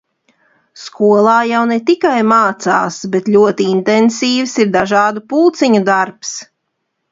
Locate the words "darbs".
5.95-6.37